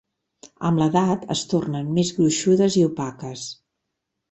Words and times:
Amb 0.69 0.79
l'edat, 0.81 1.27
es 1.35 1.43
tornen 1.51 1.93
més 1.99 2.11
gruixudes 2.17 2.81
i 2.83 2.89
opaques. 2.89 3.47